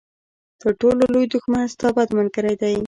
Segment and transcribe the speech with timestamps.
[0.61, 2.75] تر ټولو لوی دښمن ستا بد ملګری دی.